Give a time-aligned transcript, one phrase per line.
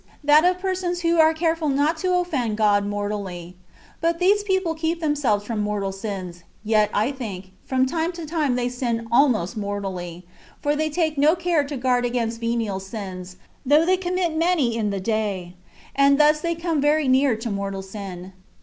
[0.23, 3.55] that of persons who are careful not to offend God mortally.
[3.99, 8.55] But these people keep themselves from mortal sins; yet, I think, from time to time
[8.55, 10.25] they sin almost mortally,
[10.59, 14.89] for they take no care to guard against venial sins, though they commit many in
[14.89, 15.53] the day;
[15.95, 18.33] and thus they come very near to mortal sin.